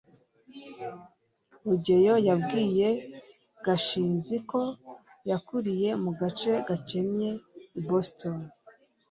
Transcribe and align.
rugeyo 1.65 2.15
yabwiye 2.27 2.89
gashinzi 3.65 4.35
ko 4.49 4.61
yakuriye 5.29 5.89
mu 6.03 6.11
gace 6.19 6.51
gakennye 6.67 7.31
i 7.79 7.81
boston 7.87 8.37